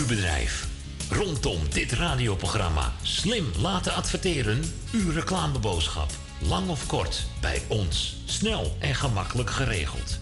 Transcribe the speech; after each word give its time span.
uw 0.00 0.06
bedrijf. 0.06 0.66
Rondom 1.10 1.60
dit 1.72 1.92
radioprogramma 1.92 2.92
slim 3.02 3.52
laten 3.58 3.94
adverteren. 3.94 4.62
Uw 4.92 5.10
reclameboodschap. 5.10 6.10
Lang 6.38 6.68
of 6.68 6.86
kort, 6.86 7.26
bij 7.40 7.62
ons. 7.68 8.16
Snel 8.24 8.76
en 8.78 8.94
gemakkelijk 8.94 9.50
geregeld. 9.50 10.18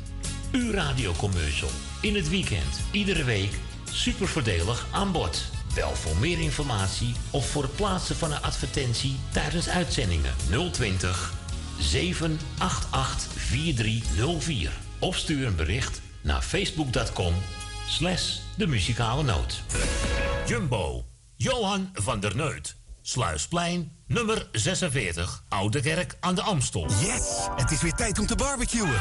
Uw 0.52 0.72
radiocommercial. 0.72 1.70
In 2.00 2.14
het 2.14 2.28
weekend, 2.28 2.80
iedere 2.90 3.24
week. 3.24 3.52
Super 3.90 4.28
voordelig 4.28 4.86
aan 4.90 5.12
bod. 5.12 5.44
Bel 5.74 5.94
voor 5.94 6.16
meer 6.16 6.40
informatie 6.40 7.14
of 7.30 7.50
voor 7.50 7.62
het 7.62 7.76
plaatsen 7.76 8.16
van 8.16 8.32
een 8.32 8.42
advertentie 8.42 9.16
tijdens 9.32 9.68
uitzendingen 9.68 10.34
020 10.72 11.32
788 11.78 13.32
4304. 13.36 14.72
Of 14.98 15.16
stuur 15.16 15.46
een 15.46 15.56
bericht 15.56 16.00
naar 16.22 16.42
facebook.com 16.42 17.34
slash 17.88 18.36
de 18.58 18.66
muzikale 18.66 19.22
noot. 19.22 19.62
Jumbo, 20.46 21.04
Johan 21.36 21.90
van 21.94 22.20
der 22.20 22.36
Neut. 22.36 22.76
Sluisplein, 23.02 23.92
nummer 24.06 24.48
46, 24.52 25.44
Oude 25.48 25.80
Kerk 25.80 26.16
aan 26.20 26.34
de 26.34 26.42
Amstel. 26.42 26.86
Yes, 26.88 27.48
het 27.56 27.70
is 27.70 27.82
weer 27.82 27.94
tijd 27.94 28.18
om 28.18 28.26
te 28.26 28.34
barbecuen. 28.36 28.94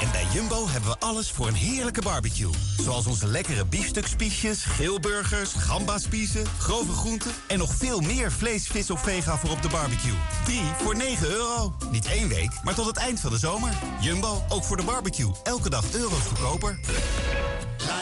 En 0.00 0.10
bij 0.12 0.26
Jumbo 0.32 0.68
hebben 0.68 0.90
we 0.90 0.98
alles 0.98 1.30
voor 1.30 1.48
een 1.48 1.54
heerlijke 1.54 2.02
barbecue. 2.02 2.50
Zoals 2.76 3.06
onze 3.06 3.26
lekkere 3.26 3.64
biefstukspiesjes, 3.64 4.64
grillburgers, 4.64 5.52
gambaspiezen, 5.52 6.46
grove 6.58 6.92
groenten... 6.92 7.32
en 7.46 7.58
nog 7.58 7.74
veel 7.74 8.00
meer 8.00 8.32
vlees, 8.32 8.66
vis 8.66 8.90
of 8.90 9.02
vega 9.02 9.36
voor 9.36 9.50
op 9.50 9.62
de 9.62 9.68
barbecue. 9.68 10.16
3 10.44 10.60
voor 10.82 10.96
9 10.96 11.30
euro. 11.30 11.74
Niet 11.90 12.06
één 12.06 12.28
week, 12.28 12.50
maar 12.62 12.74
tot 12.74 12.86
het 12.86 12.96
eind 12.96 13.20
van 13.20 13.30
de 13.30 13.38
zomer. 13.38 13.72
Jumbo, 14.00 14.44
ook 14.48 14.64
voor 14.64 14.76
de 14.76 14.84
barbecue. 14.84 15.32
Elke 15.42 15.70
dag 15.70 15.92
euro's 15.92 16.26
goedkoper. 16.26 16.78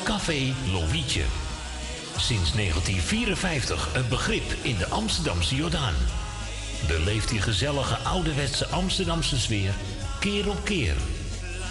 Café 0.04 0.54
Lovietje. 0.72 1.22
Sinds 2.16 2.52
1954 2.52 3.88
een 3.94 4.08
begrip 4.08 4.52
in 4.62 4.76
de 4.76 4.88
Amsterdamse 4.88 5.54
Jordaan. 5.54 5.94
Beleeft 6.86 7.28
die 7.28 7.40
gezellige 7.40 7.96
ouderwetse 7.96 8.66
Amsterdamse 8.66 9.38
sfeer 9.38 9.74
keer 10.20 10.50
op 10.50 10.64
keer. 10.64 10.94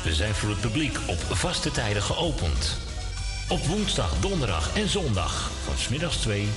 We 0.03 0.13
zijn 0.13 0.35
voor 0.35 0.49
het 0.49 0.61
publiek 0.61 0.97
op 1.07 1.19
vaste 1.31 1.71
tijden 1.71 2.01
geopend. 2.01 2.77
Op 3.49 3.65
woensdag, 3.65 4.19
donderdag 4.19 4.75
en 4.75 4.89
zondag 4.89 5.51
van 5.63 5.77
smiddags 5.77 6.17
2 6.17 6.47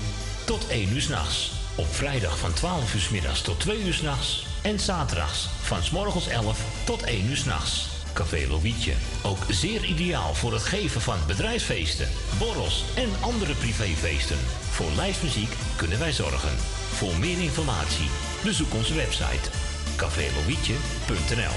tot 0.44 0.68
1 0.68 0.92
uur 0.92 1.02
s'nachts. 1.02 1.50
Op 1.74 1.94
vrijdag 1.94 2.38
van 2.38 2.52
12 2.52 2.94
uur 2.94 3.00
s 3.00 3.08
middags 3.08 3.42
tot 3.42 3.60
2 3.60 3.82
uur 3.82 3.94
s'nachts. 3.94 4.46
En 4.62 4.80
zaterdags 4.80 5.48
van 5.62 5.82
s 5.82 5.90
morgens 5.90 6.28
11 6.28 6.60
tot 6.84 7.02
1 7.02 7.24
uur 7.24 7.36
s'nachts. 7.36 7.97
Café 8.18 8.46
Lovietje. 8.48 8.92
Ook 9.22 9.38
zeer 9.48 9.84
ideaal 9.84 10.34
voor 10.34 10.52
het 10.52 10.62
geven 10.62 11.00
van 11.00 11.18
bedrijfsfeesten, 11.26 12.08
borrels 12.38 12.84
en 12.96 13.08
andere 13.20 13.54
privéfeesten. 13.54 14.36
Voor 14.70 14.90
lijstmuziek 14.96 15.52
kunnen 15.76 15.98
wij 15.98 16.12
zorgen. 16.12 16.56
Voor 16.94 17.16
meer 17.16 17.40
informatie 17.40 18.08
bezoek 18.44 18.74
onze 18.74 18.94
website 18.94 19.50
cafélovietje.nl 19.96 21.56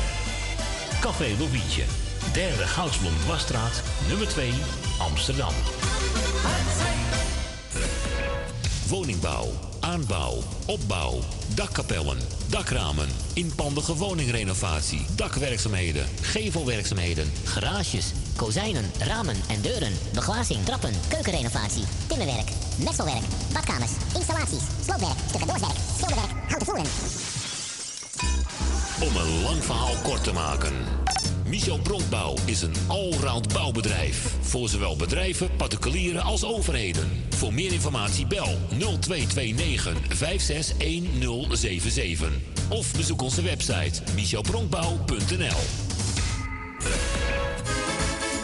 Café 1.00 1.36
Lovietje, 1.39 1.84
derde 2.34 2.67
Goudsblom 2.67 3.17
Dwarsstraat, 3.23 3.84
nummer 4.08 4.28
2, 4.28 4.54
Amsterdam. 5.00 5.54
Woningbouw, 8.88 9.70
aanbouw, 9.81 10.43
opbouw, 10.65 11.19
dakkapellen, 11.55 12.17
dakramen, 12.49 13.07
inpandige 13.33 13.95
woningrenovatie, 13.95 15.05
dakwerkzaamheden, 15.15 16.05
gevelwerkzaamheden, 16.21 17.31
Garages, 17.43 18.11
kozijnen, 18.35 18.91
ramen 18.99 19.35
en 19.47 19.61
deuren, 19.61 19.93
beglazing, 20.13 20.65
trappen, 20.65 20.93
keukenrenovatie, 21.09 21.83
timmerwerk, 22.07 22.49
messelwerk, 22.83 23.23
badkamers, 23.53 23.91
installaties, 24.15 24.63
sloopwerk, 24.85 25.17
stucadoorswerk, 25.27 25.77
schilderwerk, 25.97 26.31
houten 26.47 26.65
voeren. 26.67 26.85
Om 29.02 29.15
een 29.15 29.43
lang 29.43 29.64
verhaal 29.64 29.95
kort 30.03 30.23
te 30.23 30.31
maken. 30.31 31.01
Michel 31.52 31.80
Bronkbouw 31.80 32.36
is 32.45 32.62
een 32.62 32.73
allround 32.88 33.54
bouwbedrijf. 33.54 34.36
Voor 34.42 34.70
zowel 34.70 34.95
bedrijven, 34.95 35.56
particulieren 35.56 36.22
als 36.22 36.44
overheden. 36.44 37.10
Voor 37.30 37.54
meer 37.54 37.73
informatie 37.73 38.28
bel 38.28 38.58
0229 38.70 40.17
561077. 40.17 42.30
Of 42.70 42.95
bezoek 42.95 43.22
onze 43.22 43.42
website 43.42 44.02
michelbronkbouw.nl 44.16 45.60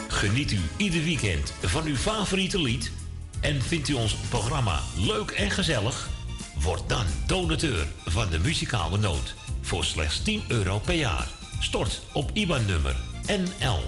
Geniet 0.07 0.51
u 0.51 0.59
ieder 0.77 1.03
weekend 1.03 1.53
van 1.61 1.85
uw 1.85 1.95
favoriete 1.95 2.61
lied? 2.61 2.91
En 3.41 3.61
vindt 3.61 3.87
u 3.87 3.93
ons 3.93 4.15
programma 4.29 4.81
leuk 4.95 5.31
en 5.31 5.51
gezellig? 5.51 6.09
Word 6.59 6.89
dan 6.89 7.05
donateur 7.27 7.87
van 8.05 8.29
de 8.29 8.39
muzikale 8.39 8.97
noot 8.97 9.35
voor 9.61 9.83
slechts 9.83 10.23
10 10.23 10.43
euro 10.47 10.79
per 10.79 10.95
jaar. 10.95 11.36
Stort 11.59 12.01
op 12.13 12.31
IBAN-nummer 12.33 12.95
NL 13.27 13.83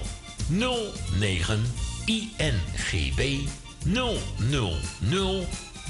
09 1.18 1.66
INGB 2.06 3.47
000 3.84 5.46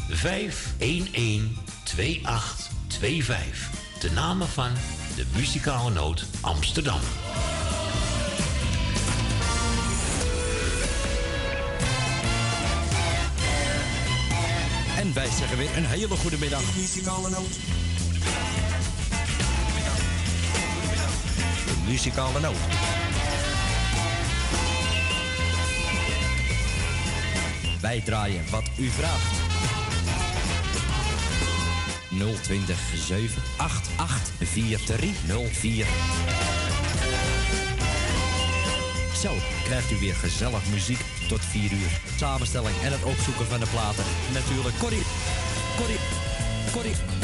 511 0.09 1.41
2825. 1.83 3.69
De 3.99 4.11
namen 4.11 4.47
van 4.47 4.71
de 5.15 5.25
muzikale 5.35 5.89
noot 5.89 6.25
Amsterdam. 6.41 6.99
En 14.97 15.13
wij 15.13 15.29
zeggen 15.37 15.57
weer 15.57 15.77
een 15.77 15.85
hele 15.85 16.07
goede 16.07 16.37
middag. 16.37 16.61
Muzikale 16.75 17.29
noot. 17.29 17.57
Muzikale 21.89 22.39
noot. 22.39 22.55
Wij 27.81 28.01
draaien 28.01 28.43
wat 28.49 28.63
u 28.77 28.89
vraagt. 28.89 29.31
020 32.41 32.79
788 32.95 34.33
4304. 34.37 35.85
Zo 39.21 39.31
krijgt 39.63 39.91
u 39.91 39.95
weer 39.99 40.15
gezellig 40.15 40.69
muziek 40.71 40.99
tot 41.27 41.45
4 41.45 41.71
uur. 41.71 42.01
Samenstelling 42.15 42.75
en 42.83 42.91
het 42.91 43.03
opzoeken 43.03 43.45
van 43.45 43.59
de 43.59 43.67
platen. 43.71 44.03
Natuurlijk 44.33 44.77
Corrie. 44.77 45.03
Corrie. 45.77 45.99
Corrie. 46.71 47.18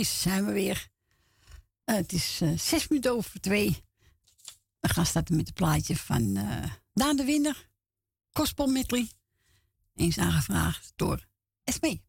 Hier 0.00 0.08
zijn 0.08 0.46
we 0.46 0.52
weer. 0.52 0.88
Eh, 1.84 1.94
het 1.94 2.12
is 2.12 2.40
eh, 2.40 2.58
zes 2.58 2.88
minuten 2.88 3.12
over 3.12 3.40
twee. 3.40 3.84
We 4.80 4.88
gaan 4.88 5.06
starten 5.06 5.36
met 5.36 5.46
het 5.46 5.54
plaatje 5.54 5.96
van 5.96 6.36
eh 6.36 6.72
Daan 6.92 7.16
de 7.16 7.24
Winner. 7.24 7.68
Gospel 8.30 8.66
Medley. 8.66 9.10
Eens 9.94 10.18
aangevraagd 10.18 10.92
door 10.96 11.26
Esmee. 11.64 12.02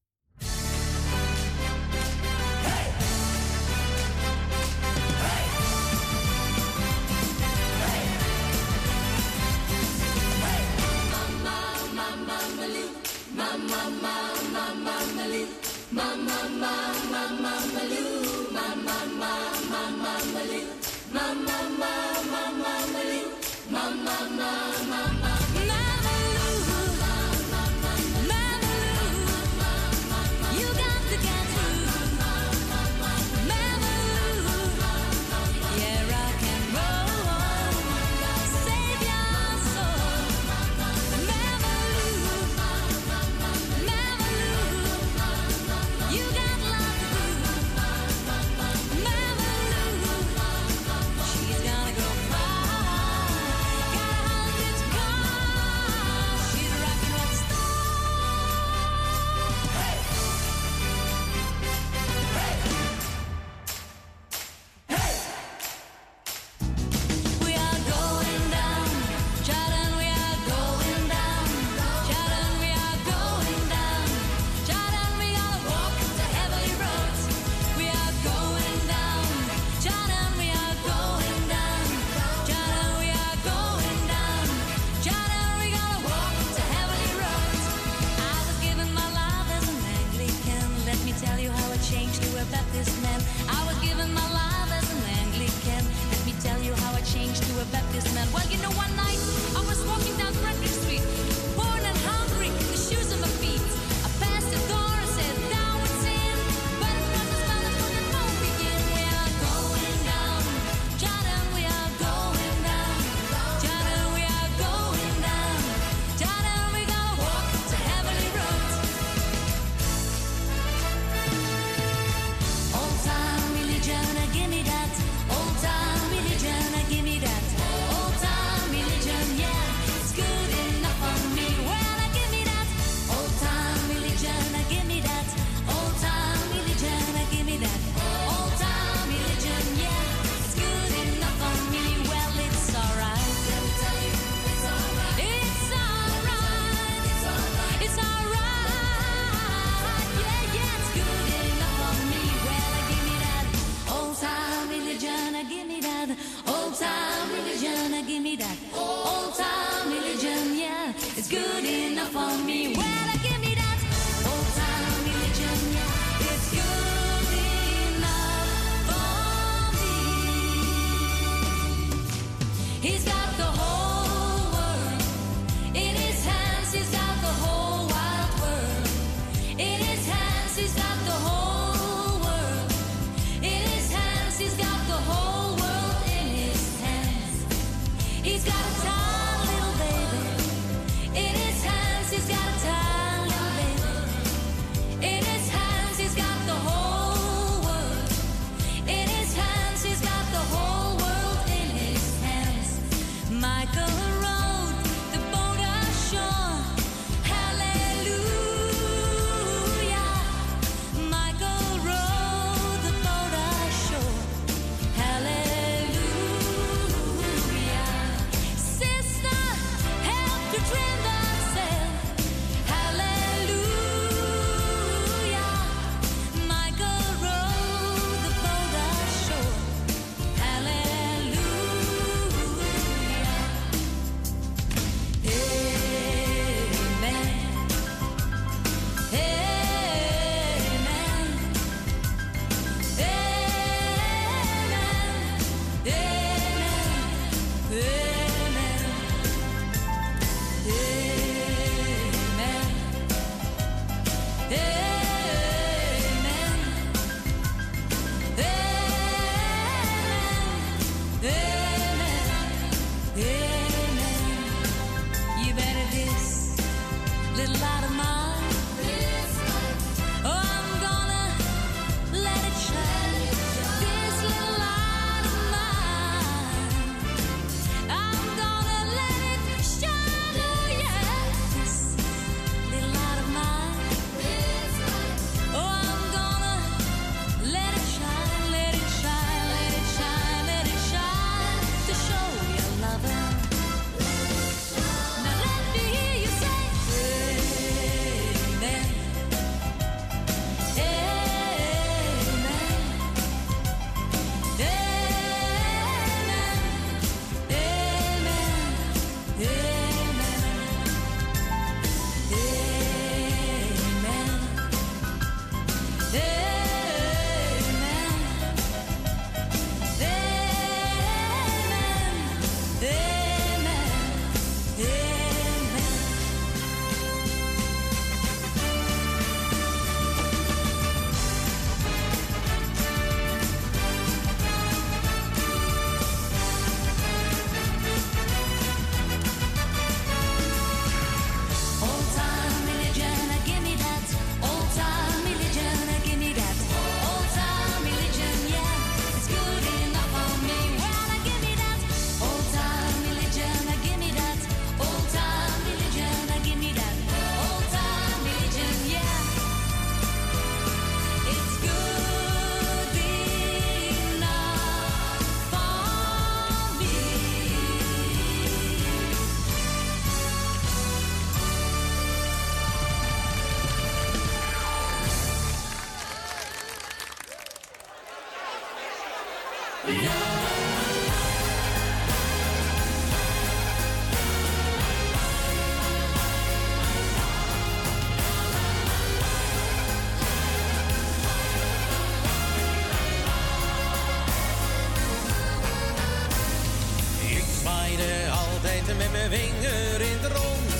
vinger 399.31 400.01
in 400.11 400.17
het 400.21 400.31
rond. 400.37 400.71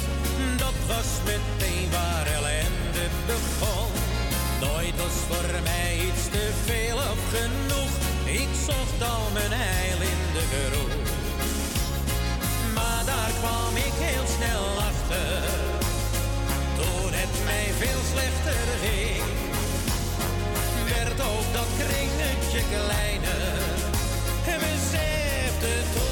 Dat 0.64 0.78
was 0.92 1.10
meteen 1.32 1.90
waar 1.92 2.26
ellende 2.38 3.06
begon. 3.30 3.92
Nooit 4.66 4.96
was 5.04 5.18
voor 5.30 5.50
mij 5.70 5.92
iets 6.08 6.26
te 6.36 6.46
veel 6.66 6.98
of 7.14 7.22
genoeg. 7.36 7.94
Ik 8.42 8.52
zocht 8.68 9.00
al 9.14 9.26
mijn 9.38 9.54
eil 9.80 10.00
in 10.14 10.22
de 10.36 10.44
groep. 10.52 10.94
Maar 12.78 13.04
daar 13.12 13.32
kwam 13.40 13.74
ik 13.88 13.96
heel 14.08 14.28
snel 14.38 14.66
achter. 14.90 15.42
Toen 16.78 17.12
het 17.22 17.36
mij 17.50 17.68
veel 17.82 18.04
slechter 18.14 18.66
ging, 18.86 19.26
werd 20.94 21.20
ook 21.32 21.48
dat 21.58 21.70
kringetje 21.82 22.62
kleiner. 22.74 23.44
En 24.54 24.60
besefte 24.66 25.74
toen. 25.94 26.11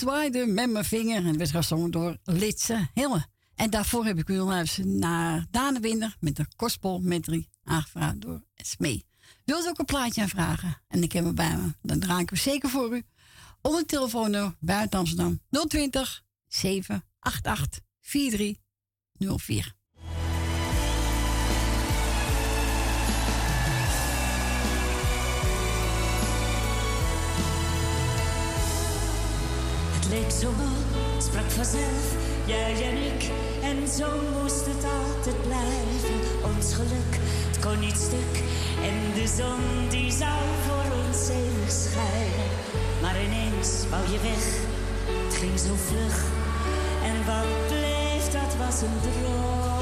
zwaaide 0.00 0.46
met 0.46 0.70
mijn 0.70 0.84
vinger 0.84 1.26
en 1.26 1.38
werd 1.38 1.50
gezongen 1.50 1.90
door 1.90 2.16
Litse 2.24 2.88
Hille. 2.94 3.26
En 3.54 3.70
daarvoor 3.70 4.04
heb 4.04 4.18
ik 4.18 4.28
u 4.28 4.38
luisteren 4.38 4.98
naar 4.98 5.46
Danewinder 5.50 6.16
met 6.20 6.36
de 6.36 6.46
Kospel 6.56 7.00
met 7.00 7.22
drie 7.22 7.48
aangevraagd 7.64 8.20
door 8.20 8.42
Smee. 8.56 9.06
Wilt 9.44 9.64
u 9.64 9.68
ook 9.68 9.78
een 9.78 9.84
plaatje 9.84 10.22
aanvragen? 10.22 10.82
En 10.88 11.02
ik 11.02 11.12
heb 11.12 11.24
hem 11.24 11.34
bij 11.34 11.56
me. 11.56 11.74
Dan 11.82 11.98
draai 11.98 12.22
ik 12.22 12.28
hem 12.28 12.38
zeker 12.38 12.68
voor 12.68 12.96
u. 12.96 12.98
Op 12.98 13.04
Onder 13.62 13.86
telefoonnummer 13.86 14.56
buiten 14.60 14.98
Amsterdam 14.98 15.40
020 15.68 16.24
788 16.46 17.80
4304. 18.00 19.79
leek 30.10 30.30
zo 30.30 30.52
mal, 30.56 30.80
sprak 31.18 31.50
vanzelf, 31.50 32.06
jij 32.44 32.72
en 32.90 32.96
ik. 32.96 33.22
En 33.62 33.88
zo 33.88 34.08
moest 34.32 34.66
het 34.66 34.84
altijd 34.84 35.42
blijven. 35.42 36.18
Ons 36.54 36.74
geluk, 36.74 37.12
het 37.46 37.58
kon 37.64 37.78
niet 37.78 37.96
stuk. 37.96 38.34
En 38.88 38.96
de 39.14 39.26
zon 39.36 39.88
die 39.88 40.12
zou 40.12 40.40
voor 40.66 40.86
ons 41.04 41.28
eeuwig 41.28 41.72
schijnen. 41.84 42.50
Maar 43.02 43.22
ineens 43.22 43.70
wou 43.90 44.02
je 44.12 44.20
weg, 44.30 44.44
het 45.26 45.36
ging 45.36 45.58
zo 45.58 45.74
vlug. 45.88 46.24
En 47.02 47.16
wat 47.26 47.66
bleef, 47.68 48.24
dat 48.32 48.56
was 48.58 48.80
een 48.80 48.98
droom. 49.00 49.79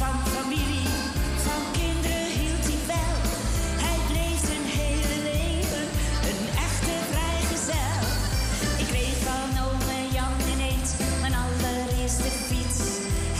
Van 0.00 0.18
familie, 0.34 0.88
van 1.36 1.62
kinderen 1.72 2.26
hield 2.40 2.64
hij 2.70 2.82
wel. 2.86 3.16
Hij 3.84 3.98
bleef 4.10 4.42
een 4.56 4.68
hele 4.80 5.16
leven, 5.30 5.86
een 6.30 6.42
echte 6.66 6.94
vrijgezel. 7.10 8.00
Ik 8.78 8.86
kreeg 8.86 9.16
van 9.28 9.64
oom 9.64 9.88
en 9.98 10.08
jan 10.12 10.34
ineens 10.54 10.90
mijn 11.20 11.34
allereerste 11.34 12.30
fiets. 12.48 12.78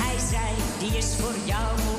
Hij 0.03 0.18
zei: 0.31 0.51
die 0.79 0.99
is 0.99 1.14
voor 1.16 1.37
jou. 1.44 1.89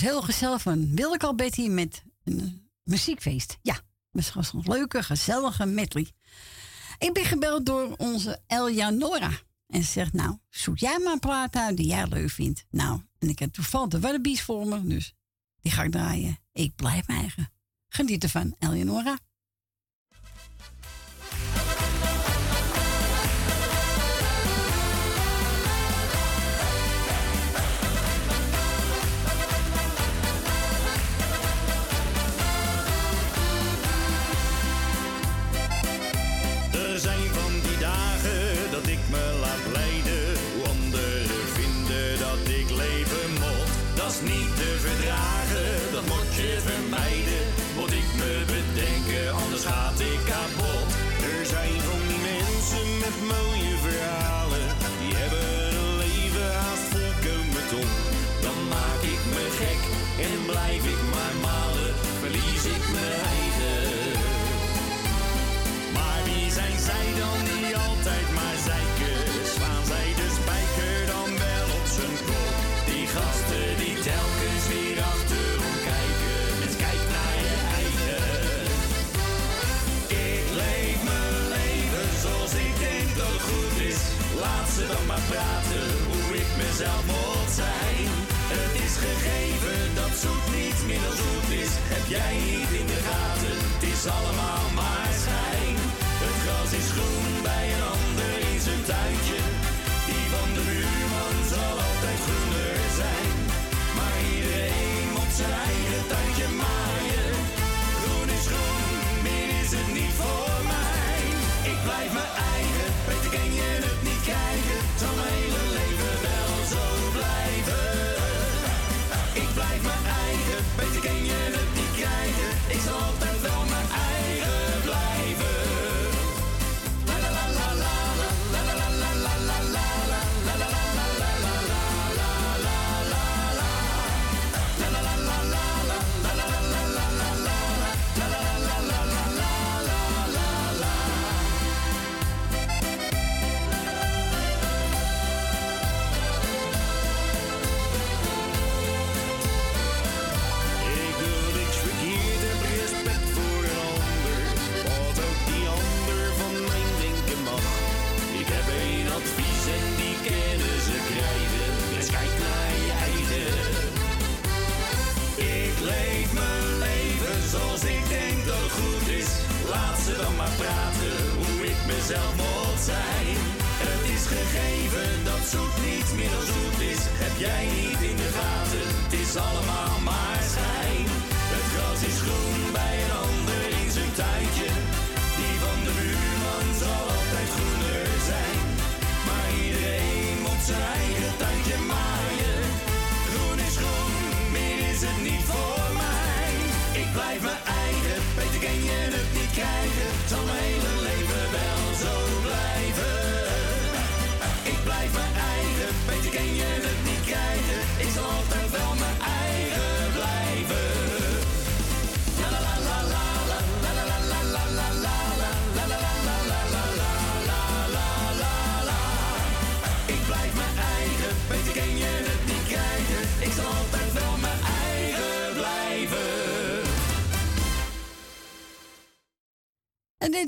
was 0.00 0.10
heel 0.10 0.22
gezellig 0.22 0.62
van 0.62 0.94
al 1.22 1.34
Betty 1.34 1.68
met 1.68 2.02
een 2.24 2.68
muziekfeest. 2.82 3.58
Ja, 3.62 3.80
misschien 4.10 4.40
was 4.40 4.52
een 4.52 4.62
leuke, 4.64 5.02
gezellige 5.02 5.66
medley. 5.66 6.12
Ik 6.98 7.12
ben 7.12 7.24
gebeld 7.24 7.66
door 7.66 7.94
onze 7.96 8.40
Eljanora 8.46 9.30
En 9.66 9.82
ze 9.82 9.90
zegt, 9.90 10.12
nou, 10.12 10.38
zoek 10.48 10.78
jij 10.78 10.98
maar 10.98 11.12
een 11.12 11.18
die 11.74 11.86
jij 11.86 12.06
leuk 12.08 12.30
vindt. 12.30 12.64
Nou, 12.70 13.00
en 13.18 13.28
ik 13.28 13.38
heb 13.38 13.52
toevallig 13.52 13.88
de 13.88 14.00
Wallabies 14.00 14.42
voor 14.42 14.66
me, 14.66 14.86
dus 14.86 15.14
die 15.60 15.72
ga 15.72 15.82
ik 15.82 15.90
draaien. 15.90 16.38
Ik 16.52 16.74
blijf 16.74 17.06
mijn 17.06 17.20
eigen. 17.20 17.52
Geniet 17.88 18.22
ervan, 18.22 18.56
Eljanora. 18.58 19.18
we 36.96 37.02
zijn 37.02 37.34
van 37.34 37.55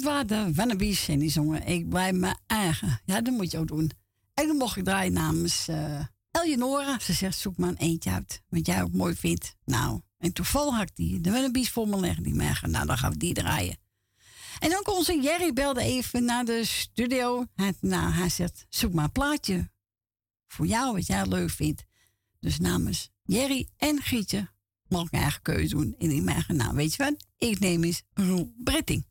Whitewater 0.00 0.52
Wannabies. 0.52 1.08
En 1.08 1.18
die 1.18 1.30
zongen 1.30 1.66
Ik 1.66 1.88
blijf 1.88 2.14
mijn 2.14 2.38
eigen. 2.46 3.00
Ja, 3.04 3.20
dat 3.20 3.34
moet 3.34 3.50
je 3.50 3.58
ook 3.58 3.68
doen. 3.68 3.90
En 4.34 4.46
dan 4.46 4.56
mocht 4.56 4.76
ik 4.76 4.84
draaien 4.84 5.12
namens 5.12 5.68
eh, 5.68 5.76
uh, 5.76 6.04
Eleonora. 6.30 6.98
Ze 6.98 7.12
zegt, 7.12 7.38
zoek 7.38 7.56
maar 7.56 7.68
een 7.68 7.76
eentje 7.76 8.10
uit. 8.10 8.42
Wat 8.48 8.66
jij 8.66 8.82
ook 8.82 8.92
mooi 8.92 9.14
vindt. 9.14 9.56
Nou, 9.64 10.00
en 10.18 10.32
toevallig 10.32 10.74
had 10.74 10.88
ik 10.88 10.96
die. 10.96 11.20
De 11.20 11.30
Wannabies 11.30 11.70
voor 11.70 11.88
me 11.88 12.00
leggen. 12.00 12.22
Die 12.22 12.34
merken, 12.34 12.70
nou, 12.70 12.86
dan 12.86 12.98
gaan 12.98 13.10
we 13.10 13.16
die 13.16 13.34
draaien. 13.34 13.78
En 14.58 14.70
dan 14.70 14.82
kon 14.82 14.96
onze 14.96 15.20
Jerry 15.20 15.52
belde 15.52 15.80
even 15.80 16.24
naar 16.24 16.44
de 16.44 16.64
studio. 16.64 17.46
Hij, 17.54 17.74
nou, 17.80 18.12
hij 18.12 18.28
zegt, 18.28 18.66
zoek 18.68 18.92
maar 18.92 19.04
een 19.04 19.12
plaatje. 19.12 19.70
Voor 20.46 20.66
jou, 20.66 20.92
wat 20.94 21.06
jij 21.06 21.26
leuk 21.26 21.50
vindt. 21.50 21.84
Dus 22.40 22.58
namens 22.58 23.10
Jerry 23.22 23.68
en 23.76 24.02
Gietje 24.02 24.48
mag 24.88 25.04
ik 25.04 25.10
mijn 25.10 25.22
eigen 25.22 25.42
keuze 25.42 25.74
doen. 25.74 25.94
in 25.98 26.08
die 26.08 26.22
merk, 26.22 26.48
nou, 26.48 26.74
weet 26.74 26.94
je 26.94 27.04
wat? 27.04 27.14
Ik 27.36 27.58
neem 27.58 27.84
eens 27.84 28.02
Roel 28.14 28.54
Bretting. 28.56 29.06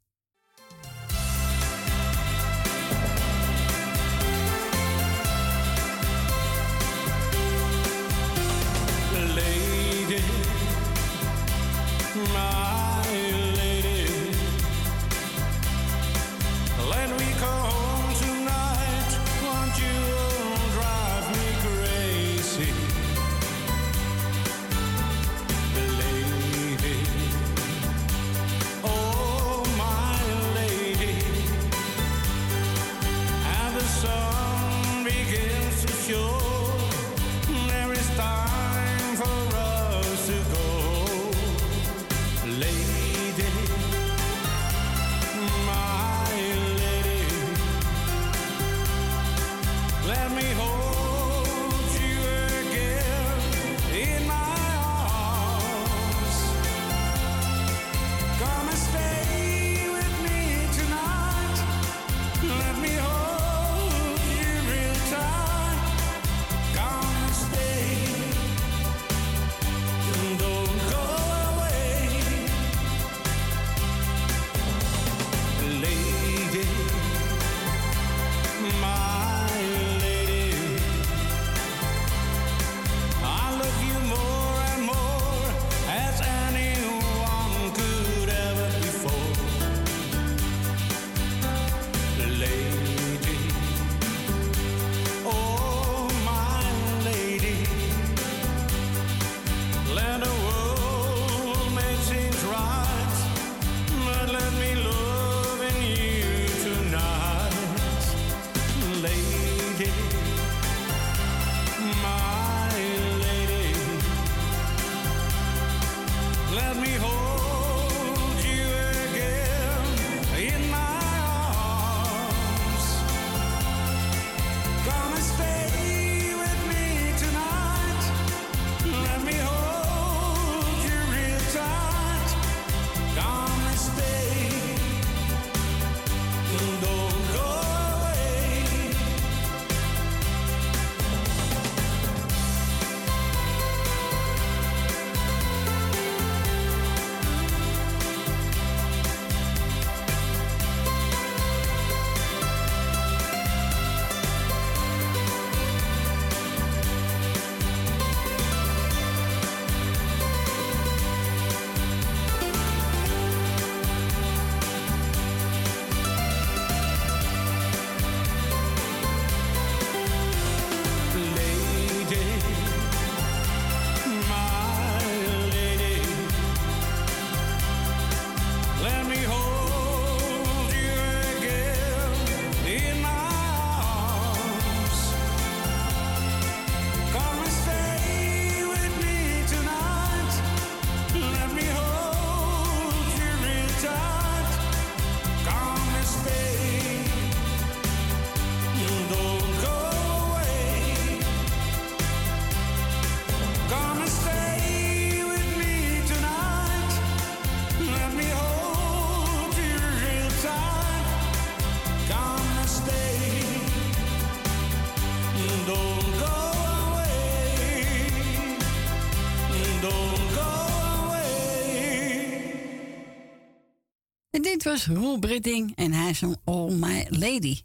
Roel 224.76 225.20
Britting 225.20 225.76
en 225.76 225.92
hij 225.92 226.14
zong 226.14 226.38
All 226.44 226.72
My 226.72 227.08
Lady. 227.10 227.62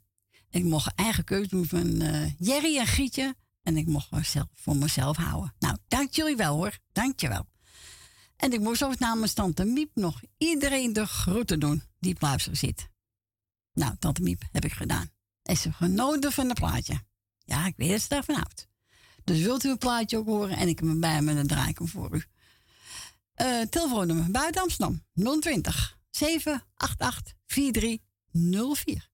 Ik 0.50 0.64
mocht 0.64 0.94
eigen 0.94 1.24
keuze 1.24 1.48
doen 1.48 1.66
van 1.66 2.00
eh, 2.00 2.30
Jerry 2.38 2.78
en 2.78 2.86
Gietje. 2.86 3.34
En 3.62 3.76
ik 3.76 3.86
mocht 3.86 4.08
voor 4.54 4.76
mezelf 4.76 5.16
houden. 5.16 5.54
Nou, 5.58 5.76
dank 5.88 6.12
jullie 6.14 6.36
wel 6.36 6.56
hoor. 6.56 6.78
Dank 6.92 7.20
je 7.20 7.28
wel. 7.28 7.46
En 8.36 8.52
ik 8.52 8.60
moest 8.60 8.84
ook 8.84 8.98
namens 8.98 9.32
Tante 9.32 9.64
Miep 9.64 9.90
nog 9.94 10.20
iedereen 10.38 10.92
de 10.92 11.06
groeten 11.06 11.60
doen 11.60 11.82
die 11.98 12.14
plaats 12.14 12.48
zit. 12.52 12.88
Nou, 13.72 13.96
Tante 13.98 14.22
Miep 14.22 14.42
heb 14.52 14.64
ik 14.64 14.72
gedaan. 14.72 15.10
Is 15.42 15.60
ze 15.60 15.72
genoten 15.72 16.32
van 16.32 16.48
het 16.48 16.58
plaatje. 16.58 17.00
Ja, 17.38 17.66
ik 17.66 17.74
weet 17.76 17.90
het 17.90 18.08
daarvan 18.08 18.34
houdt. 18.34 18.68
Dus 19.24 19.40
wilt 19.40 19.64
u 19.64 19.70
een 19.70 19.78
plaatje 19.78 20.16
ook 20.16 20.26
horen 20.26 20.56
en 20.56 20.68
ik 20.68 20.78
heb 20.78 20.88
hem 20.88 21.00
bij 21.00 21.22
me, 21.22 21.34
dan 21.34 21.46
draai 21.46 21.74
voor 21.76 22.14
u. 22.14 22.24
Uh, 23.36 23.60
telefoonnummer 23.60 24.30
buiten 24.30 24.62
Amsterdam 24.62 25.02
020 25.40 26.00
788 26.22 27.34
4304. 27.46 29.11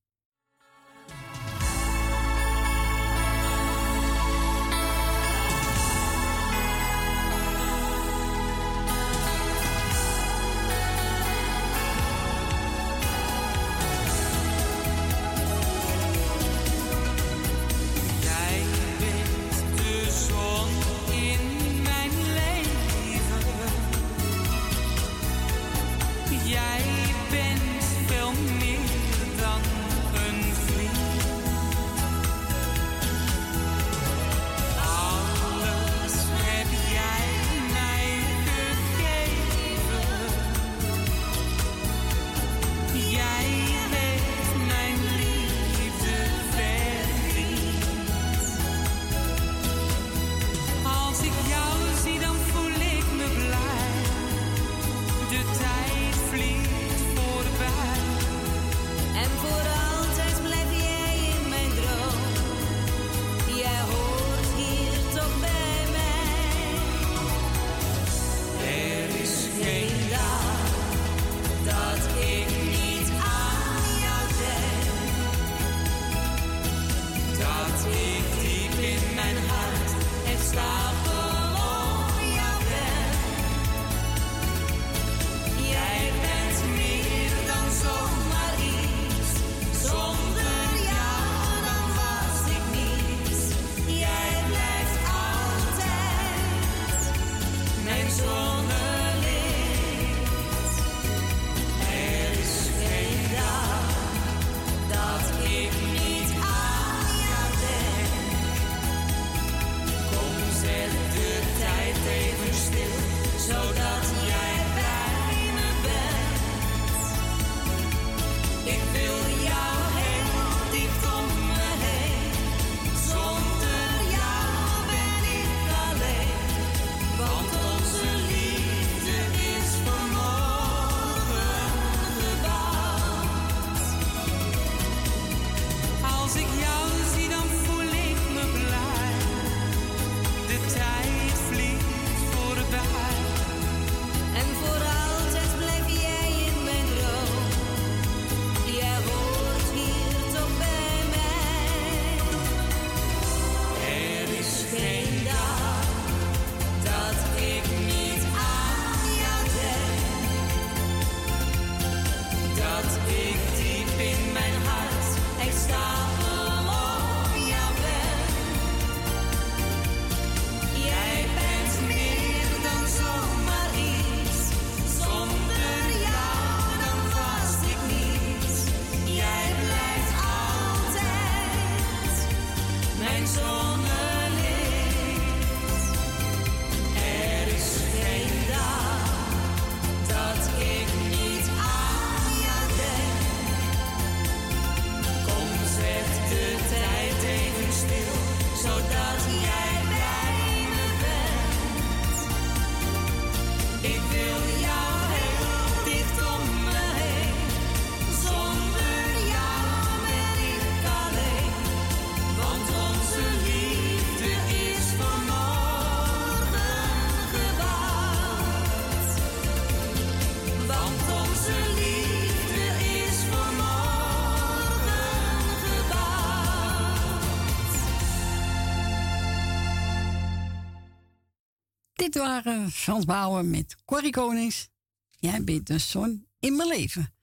waren 232.19 232.71
Frans 232.71 233.05
met 233.51 233.77
Corrie 233.85 234.11
Konings. 234.11 234.69
Jij 235.09 235.45
bent 235.45 235.67
de 235.67 235.79
zon 235.79 236.27
in 236.41 236.57
mijn 236.57 236.69
leven. 236.69 237.15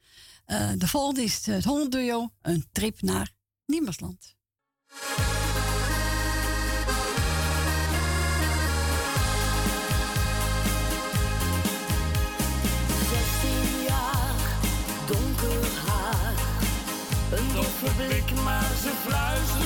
Uh, 0.47 0.71
de 0.77 0.87
volgende 0.87 1.23
is 1.23 1.45
het 1.45 1.63
Holland 1.63 1.95
Een 2.41 2.65
trip 2.71 3.01
naar 3.01 3.31
Niemersland. 3.65 4.35
Donker 15.07 15.67
haar, 15.85 16.33
Een 17.31 17.53
doffe 17.53 17.91
blik, 17.95 18.43
maar 18.43 18.71
ze 18.81 18.91
fluistert. 19.03 19.64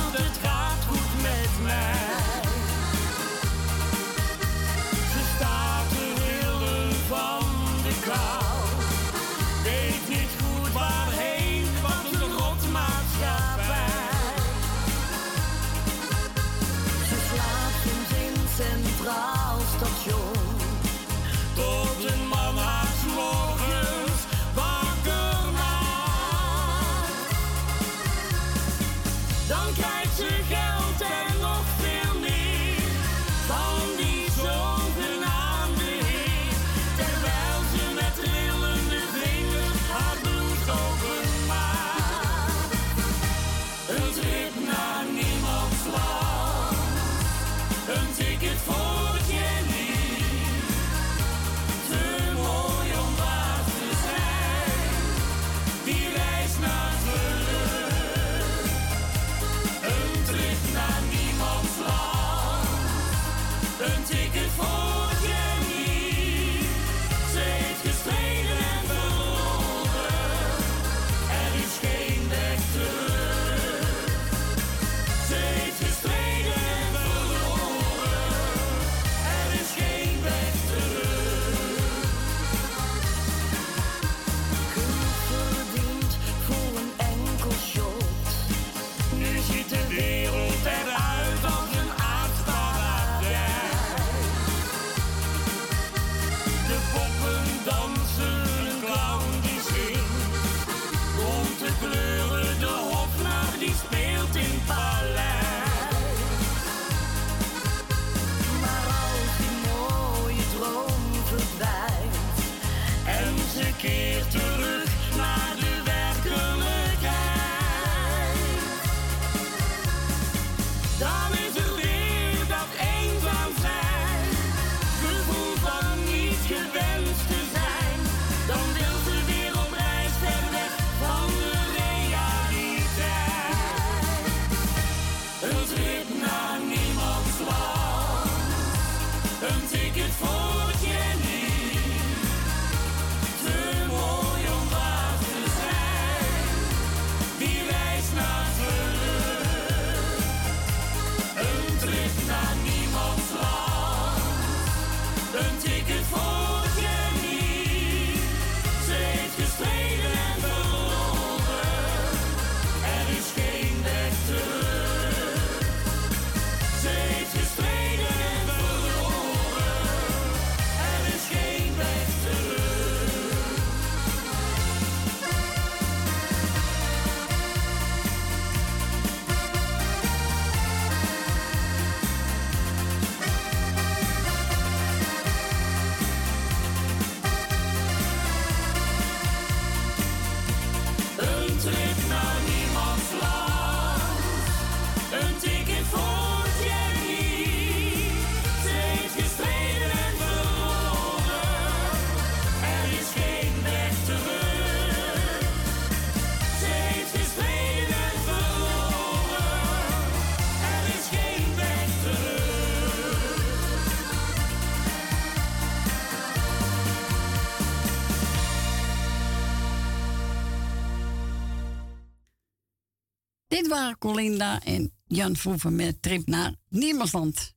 Waren 223.70 223.98
Colinda 223.98 224.60
en 224.66 224.94
Jan 225.08 225.36
Vroeven 225.36 225.76
met 225.76 226.02
trip 226.02 226.28
naar 226.28 226.54
Niemersland. 226.70 227.54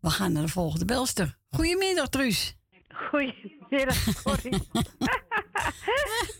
We 0.00 0.10
gaan 0.10 0.32
naar 0.32 0.42
de 0.42 0.48
volgende 0.48 0.84
belster. 0.84 1.38
Goedemiddag, 1.50 2.08
Truus. 2.08 2.56
Goedemiddag, 3.10 4.22
Corrie. 4.22 4.50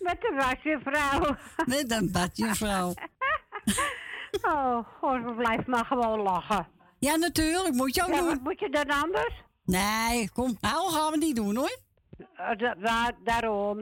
Met 0.07 0.21
de 0.21 0.33
wasjuffrouw. 0.37 1.37
Met 1.67 1.91
een 1.91 2.13
badjuffrouw. 2.13 2.95
Oh, 4.43 4.79
god, 5.01 5.37
blijf 5.37 5.67
maar 5.67 5.85
gewoon 5.85 6.21
lachen. 6.21 6.69
Ja, 6.99 7.17
natuurlijk. 7.17 7.75
Moet 7.75 7.95
je 7.95 8.03
ook 8.03 8.09
Ja, 8.09 8.17
doen. 8.19 8.27
wat 8.29 8.41
moet 8.43 8.61
je 8.61 8.69
dan 8.71 8.91
anders? 8.91 9.35
Nee, 9.65 10.31
kom. 10.31 10.57
Nou, 10.61 10.91
gaan 10.93 11.11
we 11.13 11.19
niet 11.19 11.37
doen, 11.37 11.57
hoor. 11.57 11.79
Eh, 12.19 12.57
da- 12.59 12.75
da- 12.75 13.13
daarom. 13.25 13.79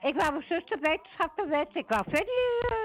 Ik 0.00 0.14
wou 0.14 0.30
mijn 0.32 0.44
zuster 0.48 0.78
wetenschap 0.80 1.38
en 1.38 1.48
wet. 1.48 1.68
Ik 1.72 1.84
wou 1.88 2.02
verder 2.04 2.34
eh, 2.68 2.76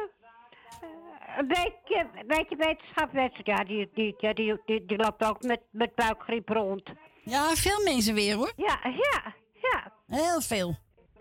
een 1.40 1.48
beetje, 1.48 2.08
een 2.16 2.28
beetje 2.28 2.56
wetenschap 2.56 3.12
wet. 3.12 3.32
Ja, 3.44 3.64
die, 3.64 3.90
die, 3.94 4.16
ja, 4.18 4.34
die, 4.34 4.62
die, 4.66 4.86
die 4.86 4.98
loopt 4.98 5.24
ook 5.24 5.44
met, 5.44 5.62
met 5.72 5.96
buikgriep 5.96 6.50
rond. 6.50 6.84
Ja, 7.24 7.56
veel 7.56 7.84
mensen 7.84 8.14
weer, 8.14 8.36
hoor. 8.36 8.52
Ja, 8.56 8.80
ja, 8.84 9.34
ja, 9.54 9.92
Heel 10.08 10.42
veel. 10.42 10.76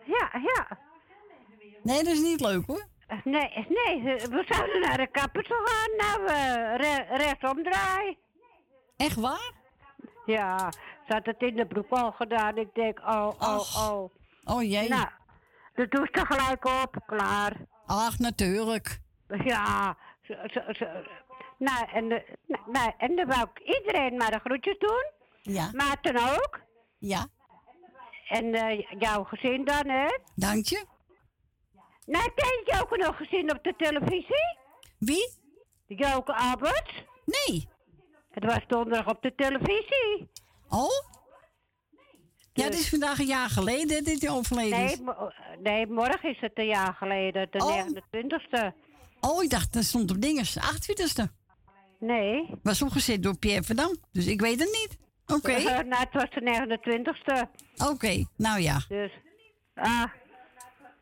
ja, 0.04 0.30
ja. 0.32 0.78
Nee, 1.82 2.04
dat 2.04 2.12
is 2.12 2.20
niet 2.20 2.40
leuk, 2.40 2.66
hoor. 2.66 2.86
Nee, 3.24 3.66
nee, 3.68 4.02
we 4.02 4.44
zouden 4.48 4.80
naar 4.80 4.96
de 4.96 5.06
kapper 5.10 5.44
gaan. 5.48 5.96
Nou, 5.96 6.26
eh, 6.26 6.76
re 7.16 7.62
draaien. 7.62 8.16
Echt 8.96 9.16
waar? 9.16 9.52
Ja, 10.26 10.72
ze 11.06 11.12
had 11.12 11.26
het 11.26 11.42
in 11.42 11.56
de 11.56 11.66
broek 11.66 11.90
al 11.90 12.12
gedaan. 12.12 12.56
Ik 12.56 12.74
denk, 12.74 12.98
oh, 12.98 13.30
oh, 13.38 13.90
oh. 13.90 14.10
Oh 14.44 14.62
jee. 14.62 14.88
Nou, 14.88 15.06
dat 15.74 15.90
doe 15.90 16.08
ze 16.12 16.26
gelijk 16.26 16.64
op, 16.64 17.02
klaar. 17.06 17.56
Ach, 17.86 18.18
natuurlijk. 18.18 19.00
Ja, 19.44 19.96
ze, 20.53 20.64
ze- 20.76 21.05
nou, 21.59 21.89
en, 21.93 22.09
de, 22.09 22.24
nou, 22.66 22.93
en 22.99 23.16
dan 23.16 23.26
wou 23.26 23.49
ik 23.55 23.76
iedereen 23.76 24.16
maar 24.16 24.31
de 24.31 24.39
groetjes 24.39 24.79
doen. 24.79 25.11
Ja. 25.55 25.70
Maarten 25.72 26.16
ook. 26.16 26.61
Ja. 26.99 27.26
En 28.29 28.55
eh, 28.55 28.85
jouw 28.99 29.24
gezin 29.24 29.64
dan, 29.64 29.89
hè? 29.89 30.07
Dank 30.35 30.64
je. 30.66 30.85
Nou, 32.07 32.31
ken 32.35 32.62
je 32.64 32.81
ook 32.83 32.97
nog 32.97 33.16
gezien 33.16 33.51
op 33.53 33.64
de 33.64 33.74
televisie? 33.76 34.57
Wie? 34.99 35.37
Joke 35.87 36.35
Alberts. 36.35 37.05
Nee. 37.24 37.68
Het 38.31 38.45
was 38.45 38.61
donderdag 38.66 39.07
op 39.14 39.22
de 39.22 39.35
televisie. 39.35 40.31
Oh? 40.68 40.91
Ja, 42.53 42.64
het 42.64 42.74
is 42.74 42.89
vandaag 42.89 43.18
een 43.18 43.26
jaar 43.26 43.49
geleden 43.49 44.05
dat 44.05 44.20
hij 44.20 44.31
overleden 44.31 44.79
is. 44.79 44.99
Nee, 45.01 45.14
nee, 45.59 45.87
morgen 45.87 46.31
is 46.31 46.41
het 46.41 46.53
een 46.59 46.66
jaar 46.66 46.95
geleden, 46.95 47.49
de 47.51 47.59
Oh. 47.59 47.87
29e. 47.87 48.72
Oh, 49.20 49.42
ik 49.42 49.50
dacht, 49.50 49.72
dat 49.72 49.84
stond 49.84 50.10
op 50.10 50.20
dinges. 50.20 50.56
28e. 50.58 51.24
Nee. 52.00 52.50
Was 52.62 52.82
opgezet 52.82 53.22
door 53.22 53.38
Pierre 53.38 53.62
Verdam. 53.62 53.96
Dus 54.12 54.26
ik 54.26 54.40
weet 54.40 54.60
het 54.60 54.68
niet. 54.82 54.98
Oké. 55.36 55.52
Eh, 55.52 55.64
nou, 55.92 56.02
het 56.10 56.12
was 56.12 56.30
de 56.30 56.40
29e. 56.40 57.48
Oké, 57.90 58.24
nou 58.36 58.60
ja. 58.60 58.80
Dus, 58.88 59.12
ah. 59.74 60.04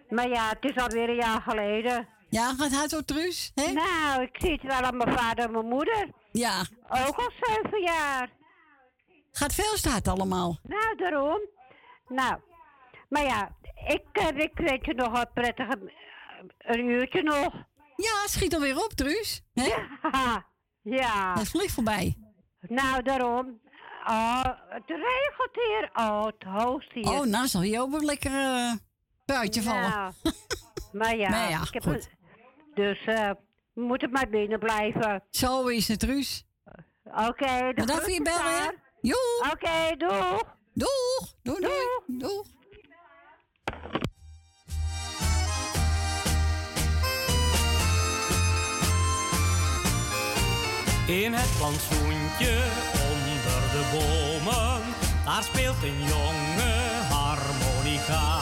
Maar 0.09 0.29
ja, 0.29 0.49
het 0.49 0.71
is 0.71 0.83
alweer 0.83 1.09
een 1.09 1.15
jaar 1.17 1.41
geleden. 1.43 2.09
Ja, 2.29 2.55
gaat 2.55 2.73
hard 2.73 2.91
door 2.91 3.05
Truus, 3.05 3.53
hè? 3.55 3.73
Nou, 3.73 4.23
ik 4.23 4.37
zie 4.39 4.53
het 4.53 4.63
wel 4.63 4.81
aan 4.81 4.97
mijn 4.97 5.19
vader 5.19 5.45
en 5.45 5.51
mijn 5.53 5.67
moeder. 5.69 6.09
Ja. 6.33 6.61
Ook 6.89 7.17
al 7.17 7.31
zeven 7.41 7.81
jaar. 7.83 8.29
Gaat 9.33 9.55
veel 9.55 9.77
staat 9.77 10.09
allemaal. 10.09 10.59
Nou, 10.63 10.97
daarom. 10.97 11.41
Nou, 12.09 12.41
maar 13.09 13.23
ja, 13.25 13.57
ik, 13.87 14.03
eh, 14.13 14.27
ik 14.39 14.51
weet 14.55 14.85
je 14.87 14.95
nog 14.95 15.11
wat 15.11 15.33
prettige... 15.35 15.79
eh, 16.59 16.77
Een 16.77 16.87
uurtje 16.89 17.23
nog. 17.23 17.55
Ja, 17.97 18.27
schiet 18.27 18.55
alweer 18.55 18.77
op, 18.85 18.93
Truus. 18.93 19.43
Hè? 19.55 19.65
Ja, 19.65 20.47
ja. 21.03 21.35
Het 21.39 21.49
vliegt 21.49 21.75
voorbij. 21.75 22.17
Nou, 22.61 23.03
daarom. 23.03 23.61
Oh, 24.07 24.45
het 24.69 24.83
regent 24.87 25.53
hier. 25.53 25.91
Oh, 25.95 26.25
het 26.25 26.43
hoost 26.43 26.93
hier. 26.93 27.09
Oh, 27.09 27.25
nou 27.25 27.47
zal 27.47 27.63
je 27.63 27.81
ook 27.81 27.91
wel 27.91 28.03
lekker 28.03 28.33
eh 28.33 28.73
buitje 29.25 29.63
vallen. 29.63 29.93
Maar 30.93 31.17
ja, 31.17 31.29
Maar 31.29 31.51
ja, 31.51 31.61
ik 31.63 31.73
heb 31.73 31.85
een- 31.85 32.03
dus 32.75 33.05
eh, 33.05 33.31
we 33.73 33.81
moeten 33.83 34.11
maar 34.11 34.29
binnen 34.29 34.59
blijven. 34.59 35.25
Zo 35.31 35.67
is 35.67 35.89
het, 35.89 35.99
Truus. 35.99 36.45
Oké, 37.05 37.47
de 37.47 37.73
Bedankt 37.75 38.03
voor 38.03 38.13
je 38.13 38.23
bellen, 38.23 38.63
hè? 38.63 38.69
Oké, 39.53 39.97
doeg. 39.97 40.43
Doeg. 40.75 41.35
Doei, 41.43 41.61
doei. 41.61 42.19
Doeg. 42.19 42.47
In 51.07 51.33
het 51.35 51.51
plantsoentje 51.59 52.55
onder 53.11 53.61
de 53.75 53.83
bomen, 53.93 54.83
daar 55.25 55.43
speelt 55.43 55.83
een 55.83 56.03
jonge 56.15 56.75
harmonica. 57.11 58.41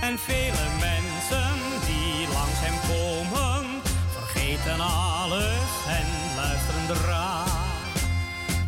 En 0.00 0.18
vele 0.18 0.66
mensen 0.80 1.54
die 1.86 2.28
langs 2.36 2.58
hem 2.64 2.78
komen, 2.92 3.80
vergeten 4.16 4.80
alles 4.80 5.72
en 5.98 6.06
luisteren 6.36 6.86
draag. 6.86 7.46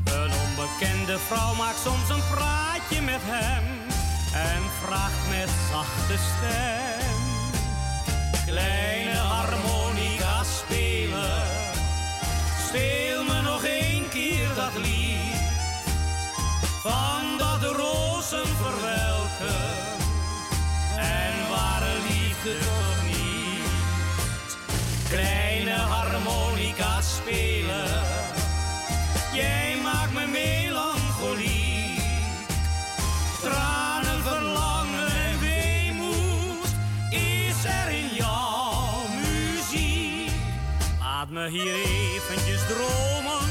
Een 0.05 0.33
onbekende 0.47 1.19
vrouw 1.19 1.55
maakt 1.55 1.81
soms 1.85 2.09
een 2.09 2.27
praatje 2.35 3.01
met 3.01 3.23
hem 3.25 3.65
en 4.33 4.63
vraagt 4.83 5.29
met 5.29 5.51
zachte 5.71 6.17
stem. 6.31 7.15
Kleine 8.47 9.04
van 16.85 17.39
dat 17.39 17.63
rozen 17.63 18.47
verwelken 18.47 19.63
en 20.97 21.49
ware 21.49 21.95
liefde 22.09 22.59
toch 22.59 23.03
niet. 23.07 24.57
Kleine 25.09 25.75
harmonica 25.75 27.01
spelen, 27.01 28.03
jij 29.33 29.77
maakt 29.83 30.13
me 30.13 30.27
melancholiek. 30.27 32.01
Tranen, 33.43 34.23
verlangen 34.23 35.07
en 35.07 35.39
weemoed 35.41 36.69
is 37.11 37.65
er 37.65 37.89
in 37.91 38.15
jouw 38.15 39.07
muziek. 39.09 40.31
Laat 41.01 41.31
me 41.31 41.49
hier 41.49 41.75
eventjes 41.75 42.61
dromen 42.67 43.44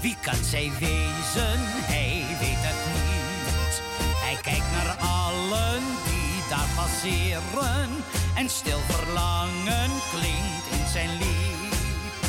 Wie 0.00 0.16
kan 0.20 0.44
zij 0.44 0.70
wezen? 0.78 1.60
Hij 1.92 2.24
weet 2.40 2.62
het 2.68 2.80
niet. 2.94 3.82
Hij 4.24 4.36
kijkt 4.42 4.72
naar 4.72 4.96
allen 4.96 5.82
die 6.04 6.42
daar 6.48 6.68
passeren. 6.76 7.90
En 8.34 8.48
stil 8.48 8.78
verlangen 8.88 9.90
klinkt 10.10 10.66
in 10.70 10.86
zijn 10.92 11.10
lied. 11.18 12.28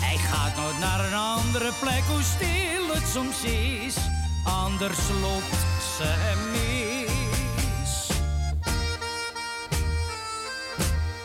Hij 0.00 0.16
gaat 0.16 0.56
nooit 0.56 0.78
naar 0.78 1.04
een 1.04 1.14
andere 1.14 1.72
plek, 1.80 2.02
hoe 2.02 2.22
stil 2.22 2.94
het 2.94 3.08
soms 3.08 3.42
is. 3.42 3.96
Anders 4.44 5.08
loopt 5.20 5.60
ze 5.96 6.04
hem 6.04 6.50
mis. 6.50 8.10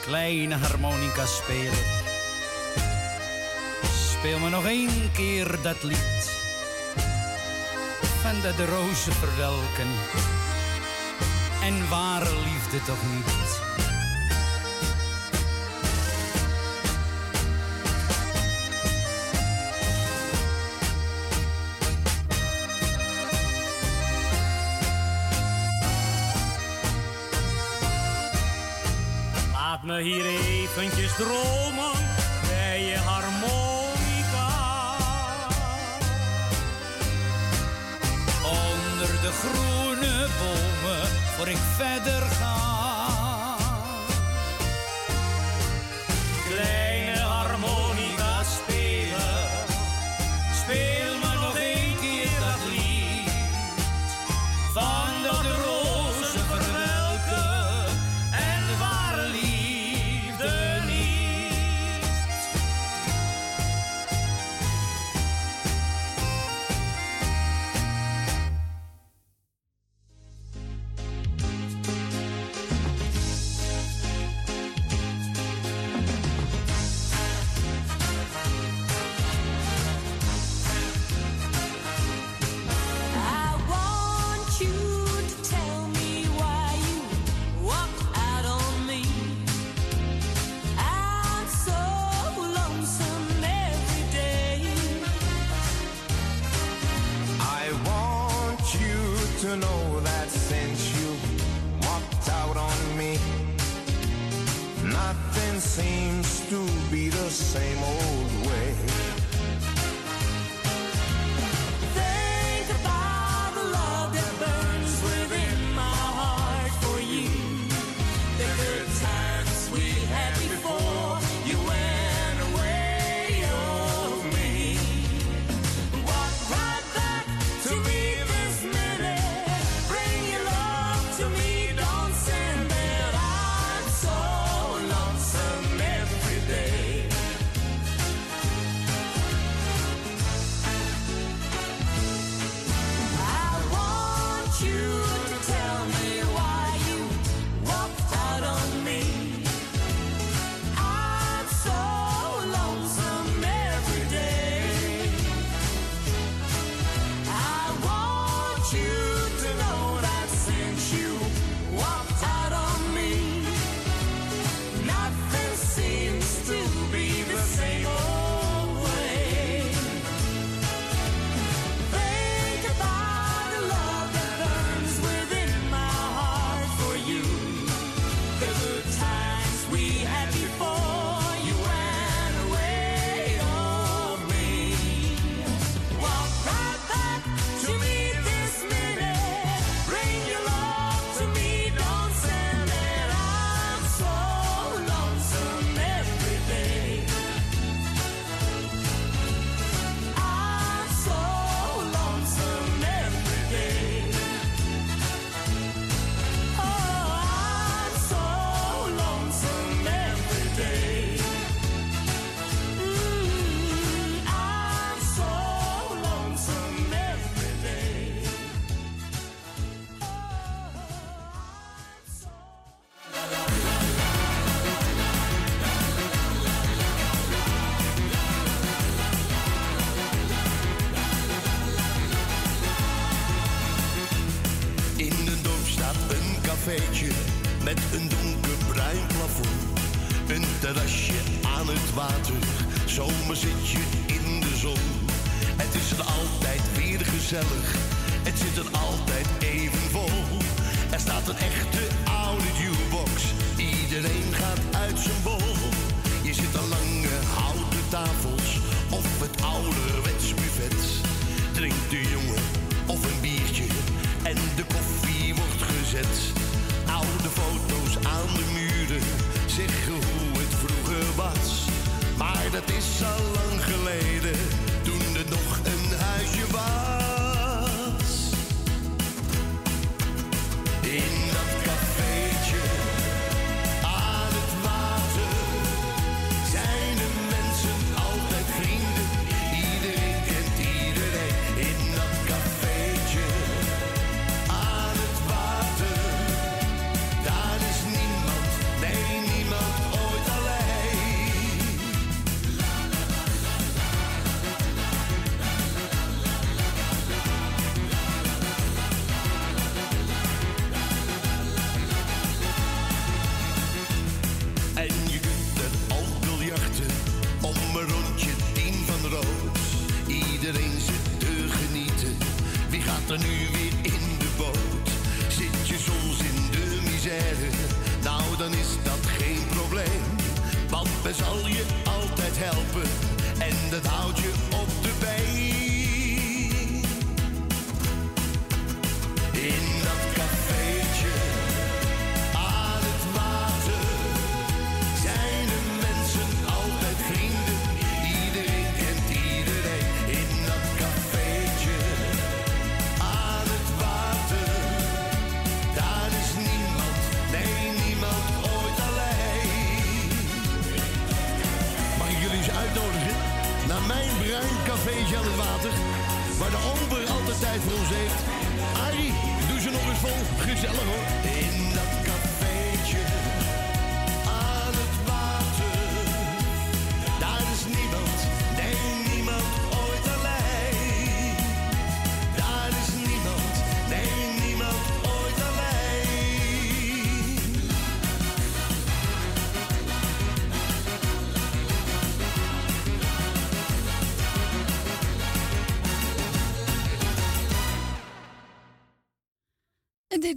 Kleine 0.01 0.55
harmonica 0.55 1.25
speelt. 1.25 2.00
Speel 4.22 4.39
me 4.39 4.49
nog 4.49 4.65
één 4.65 5.11
keer 5.13 5.61
dat 5.61 5.84
lied. 5.84 6.32
Van 8.22 8.41
dat 8.41 8.57
de 8.57 8.65
rozen 8.65 9.13
verwelken. 9.13 9.88
En 11.63 11.89
ware 11.89 12.36
liefde 12.43 12.84
toch 12.86 13.03
niet. 13.13 13.59
Laat 29.53 29.84
me 29.84 30.01
hier 30.01 30.26
eventjes 30.26 31.15
dromen 31.15 31.91
bij 32.47 32.84
je 32.84 32.97
harmonie. 32.97 33.70
groene 39.32 40.27
bomen 40.39 41.07
voor 41.38 41.47
ik 41.47 41.57
verder 41.77 42.21
ga. 42.21 42.70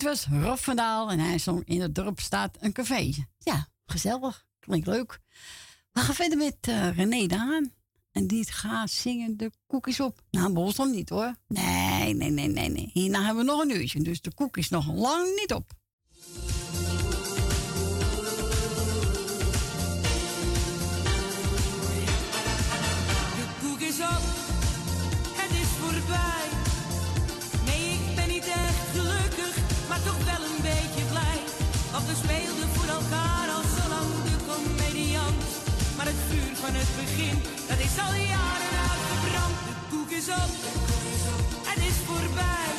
Was 0.04 0.26
Rob 0.26 0.78
en 1.10 1.18
hij 1.18 1.38
zong 1.38 1.62
In 1.64 1.80
het 1.80 1.94
dorp 1.94 2.20
staat 2.20 2.56
een 2.60 2.72
café. 2.72 3.12
Ja, 3.38 3.68
gezellig. 3.86 4.46
Klinkt 4.58 4.86
leuk. 4.86 5.20
We 5.92 6.00
gaan 6.00 6.14
verder 6.14 6.38
met 6.38 6.56
eh, 6.60 6.96
René 6.96 7.26
Daan. 7.26 7.72
En 8.12 8.26
die 8.26 8.52
gaat 8.52 8.90
zingen 8.90 9.36
de 9.36 9.50
koekjes 9.66 10.00
op. 10.00 10.22
Nou, 10.30 10.52
Bolstom 10.52 10.90
niet 10.90 11.08
hoor. 11.08 11.34
Nee, 11.48 12.14
nee, 12.14 12.30
nee, 12.30 12.48
nee, 12.48 12.68
nee. 12.68 12.90
Hierna 12.92 13.24
hebben 13.24 13.44
we 13.44 13.50
nog 13.50 13.60
een 13.60 13.76
uurtje. 13.76 14.02
Dus 14.02 14.20
de 14.20 14.34
koek 14.34 14.56
is 14.56 14.68
nog 14.68 14.92
lang 14.92 15.40
niet 15.40 15.52
op. 15.52 15.72
het 36.84 36.94
begin, 37.04 37.36
dat 37.70 37.80
is 37.86 37.94
al 38.04 38.14
jaren 38.34 38.74
uitgebrand. 38.90 39.56
De 39.68 39.74
koek 39.90 40.10
is 40.20 40.28
op, 40.42 40.50
het 41.70 41.80
is 41.90 41.98
voorbij. 42.08 42.70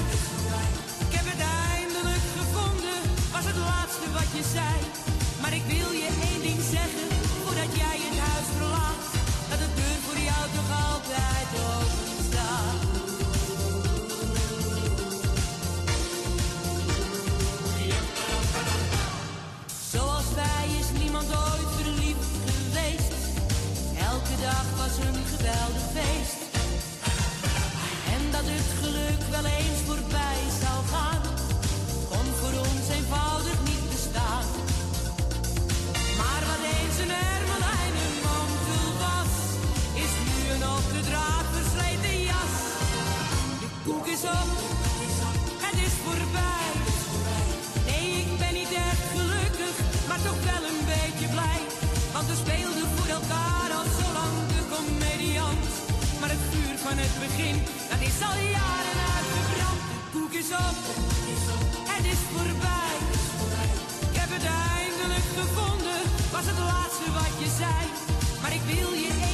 Ik 1.06 1.14
heb 1.18 1.26
het 1.34 1.44
eindelijk 1.74 2.26
gevonden, 2.40 3.00
was 3.36 3.46
het 3.52 3.60
laatste 3.72 4.08
wat 4.18 4.30
je 4.38 4.44
zei. 4.58 4.76
Maar 5.42 5.54
ik 5.60 5.66
wil 5.74 5.90
je 6.02 6.10
één 6.30 6.35
was 24.86 24.98
een 24.98 25.26
geweldig 25.36 25.86
feest. 25.96 26.40
En 28.16 28.22
dat 28.32 28.46
het 28.54 28.70
geluk 28.82 29.22
wel 29.36 29.46
eens 29.58 29.80
voorbij 29.88 30.42
zou 30.64 30.80
gaan, 30.94 31.22
kon 32.12 32.28
voor 32.40 32.56
ons 32.68 32.86
eenvoudig 32.98 33.58
niet 33.70 33.86
bestaan. 33.94 34.46
Maar 36.20 36.42
wat 36.50 36.64
eens 36.74 36.98
een 37.04 37.14
hermelijnen 37.24 38.14
mantel 38.26 38.88
was, 39.06 39.34
is 40.04 40.14
nu 40.28 40.38
een 40.54 40.66
op 40.78 40.86
de 40.96 41.02
draad 41.10 41.48
versleten 41.58 42.18
jas. 42.30 42.56
De 43.62 43.70
koek 43.86 44.06
is 44.16 44.24
op, 44.40 44.50
van 56.90 56.98
het 56.98 57.16
begin, 57.26 57.56
dat 57.92 58.02
is 58.10 58.18
al 58.30 58.38
jaren 58.58 59.00
uitgebrand. 59.16 59.80
De 59.90 60.00
koek 60.14 60.34
is 60.42 60.50
op, 60.68 60.78
het 61.94 62.06
is 62.14 62.22
voorbij. 62.34 62.96
Ik 64.10 64.16
heb 64.22 64.32
het 64.38 64.48
eindelijk 64.78 65.28
gevonden, 65.40 66.00
was 66.36 66.46
het 66.52 66.60
laatste 66.72 67.08
wat 67.20 67.34
je 67.42 67.50
zei. 67.62 67.82
Maar 68.42 68.54
ik 68.60 68.64
wil 68.74 68.92
je 69.04 69.25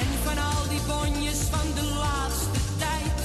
En 0.00 0.08
van 0.24 0.38
al 0.38 0.68
die 0.68 0.80
bonjes 0.86 1.40
van 1.54 1.68
de 1.74 1.84
laatste 2.04 2.60
tijd, 2.84 3.18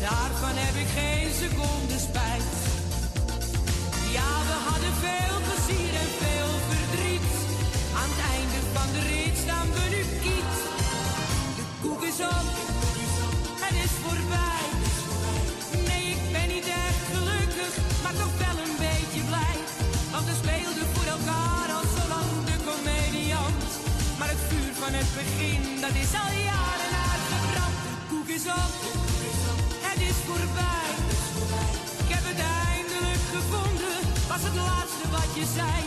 daarvan 0.00 0.56
heb 0.64 0.74
ik 0.84 0.90
geen 0.98 1.30
seconde 1.42 1.98
spijt. 2.08 2.52
Ja, 4.16 4.30
we 4.48 4.56
hadden 4.68 4.94
veel 5.06 5.36
plezier 5.46 5.92
en 6.04 6.10
veel 6.22 6.52
verdriet. 6.70 7.30
Aan 8.00 8.10
het 8.12 8.22
einde 8.36 8.58
van 8.74 8.88
de 8.94 9.02
rit 9.10 9.36
staan 9.44 9.68
we 9.76 9.84
nu 9.94 10.02
kiet. 10.24 10.54
De 11.58 11.64
koek 11.82 12.02
is 12.10 12.18
op, 12.36 12.48
het 13.64 13.76
is 13.84 13.94
voorbij. 14.04 14.64
Nee, 15.88 16.04
ik 16.16 16.22
ben 16.34 16.48
niet 16.54 16.68
echt 16.86 17.02
gelukkig, 17.14 17.72
maar 18.02 18.16
toch 18.22 18.34
wel 18.44 18.56
een 18.64 18.71
van 24.84 24.94
het 25.02 25.12
begin, 25.20 25.62
dat 25.84 25.94
is 26.04 26.12
al 26.22 26.32
jaren 26.50 26.94
uitgebrand. 27.12 27.76
De 27.86 27.94
koek 28.10 28.28
is 28.38 28.46
op, 28.62 28.72
het 29.86 30.00
is 30.10 30.18
voorbij. 30.28 30.90
Ik 32.02 32.10
heb 32.14 32.24
het 32.30 32.40
eindelijk 32.70 33.24
gevonden, 33.36 33.98
het 34.46 34.56
laatste 34.70 35.06
wat 35.16 35.30
je 35.38 35.46
zei. 35.58 35.78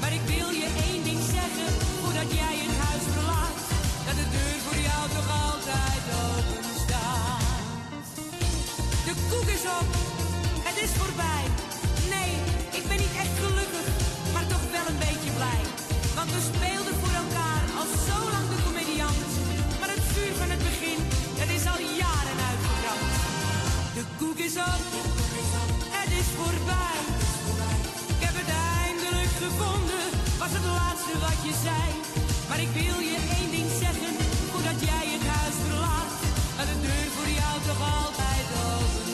Maar 0.00 0.12
ik 0.18 0.24
wil 0.34 0.50
je 0.62 0.68
één 0.88 1.02
ding 1.08 1.22
zeggen, 1.36 1.70
voordat 2.02 2.28
jij 2.40 2.56
het 2.64 2.76
huis 2.86 3.04
verlaat. 3.16 3.58
Dat 4.06 4.16
de 4.20 4.26
deur 4.36 4.58
voor 4.66 4.80
jou 4.88 5.02
toch 5.16 5.28
altijd 5.46 6.04
open 6.26 6.64
staat. 6.84 7.66
De 9.06 9.14
koek 9.30 9.48
is 9.56 9.64
op, 9.78 9.88
het 10.68 10.76
is 10.84 10.92
voorbij. 11.00 11.44
Koek 24.20 24.38
is 24.38 24.56
op, 24.56 24.82
het 25.96 26.10
is 26.20 26.28
voorbij. 26.38 27.00
Ik 28.14 28.20
heb 28.26 28.34
het 28.40 28.50
eindelijk 28.82 29.32
gevonden, 29.44 30.04
was 30.42 30.52
het 30.58 30.66
laatste 30.78 31.14
wat 31.26 31.38
je 31.46 31.54
zei. 31.66 31.86
Maar 32.48 32.60
ik 32.66 32.72
wil 32.80 32.98
je 33.10 33.18
één 33.36 33.50
ding 33.56 33.70
zeggen, 33.84 34.12
voordat 34.50 34.78
jij 34.90 35.06
het 35.14 35.26
huis 35.36 35.56
verlaat. 35.64 36.12
Dat 36.56 36.66
de 36.70 36.76
deur 36.86 37.08
voor 37.16 37.30
jou 37.40 37.54
toch 37.68 37.82
altijd 37.96 38.46
open 38.64 39.09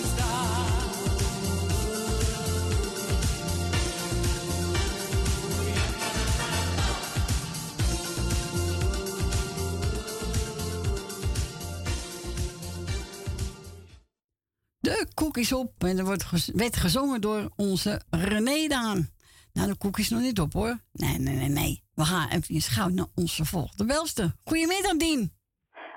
De 15.36 15.42
koek 15.42 15.50
is 15.50 15.58
op 15.58 15.84
en 15.84 15.98
er 15.98 16.04
wordt 16.04 16.24
gez- 16.24 16.50
werd 16.54 16.76
gezongen 16.76 17.20
door 17.20 17.48
onze 17.56 18.00
René 18.10 18.66
Daan. 18.68 19.08
Nou, 19.52 19.68
de 19.68 19.76
koek 19.78 19.98
is 19.98 20.10
nog 20.10 20.20
niet 20.20 20.40
op 20.40 20.52
hoor. 20.52 20.78
Nee, 20.92 21.18
nee, 21.18 21.34
nee, 21.34 21.48
nee. 21.48 21.82
We 21.94 22.04
gaan 22.04 22.28
even 22.28 22.60
gauw 22.60 22.88
naar 22.88 23.06
onze 23.14 23.44
volgende 23.44 23.84
belster. 23.84 24.32
Goedemiddag, 24.44 24.96
Dien. 24.96 25.32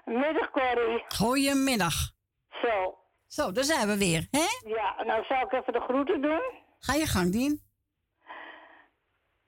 Middag, 0.06 0.52
Corrie. 0.52 1.04
Goedemiddag. 1.08 1.94
Zo. 2.62 2.98
Zo, 3.28 3.52
daar 3.52 3.64
zijn 3.64 3.88
we 3.88 3.98
weer, 3.98 4.28
hè? 4.32 4.70
Ja, 4.70 5.04
nou 5.04 5.24
zal 5.26 5.42
ik 5.42 5.52
even 5.52 5.74
de 5.74 5.80
groeten 5.80 6.22
doen. 6.22 6.52
Ga 6.80 6.94
je 6.94 7.06
gang, 7.06 7.32
Dien. 7.32 7.62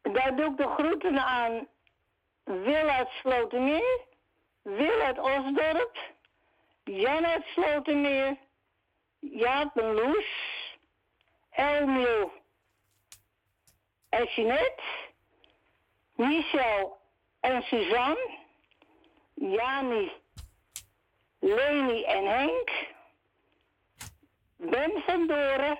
Daar 0.01 0.35
doe 0.35 0.51
ik 0.51 0.57
de 0.57 0.73
groeten 0.77 1.25
aan 1.25 1.67
Wil 2.43 2.87
uit 2.89 3.09
Slotermeer, 3.09 3.99
Wil 4.61 5.01
uit 5.01 5.19
Osdorp, 5.19 5.97
Jan 6.83 7.25
uit 7.25 7.43
Slotermeer, 7.45 8.37
Jaap 9.21 9.77
en 9.77 9.93
Loes, 9.93 10.25
Elmiel 11.51 12.31
en 14.09 14.25
Jeanette, 14.35 14.83
Michel 16.15 16.97
en 17.39 17.61
Suzanne, 17.61 18.39
Jani, 19.35 20.11
Leni 21.39 22.03
en 22.03 22.25
Henk, 22.25 22.69
Ben 24.55 24.91
van 25.05 25.27
Doren, 25.27 25.79